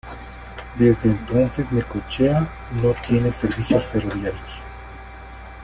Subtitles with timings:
[0.79, 2.49] Desde entonces, Necochea
[2.81, 4.59] no tiene servicios ferroviarios.